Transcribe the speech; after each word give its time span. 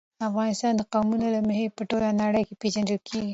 افغانستان 0.27 0.73
د 0.77 0.81
قومونه 0.91 1.27
له 1.35 1.39
مخې 1.47 1.67
په 1.75 1.81
ټوله 1.89 2.09
نړۍ 2.23 2.41
کې 2.47 2.59
پېژندل 2.61 2.97
کېږي. 3.07 3.29